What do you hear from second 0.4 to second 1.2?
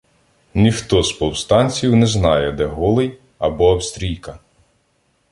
Ніхто з